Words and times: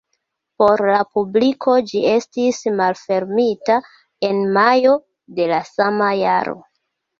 Por 0.61 0.81
la 0.91 1.01
publiko 1.17 1.75
ĝi 1.91 2.01
estis 2.13 2.63
malfermita 2.79 3.77
en 4.31 4.43
majo 4.59 4.97
de 5.39 5.49
la 5.55 5.63
sama 5.77 6.11
jaro. 6.25 6.61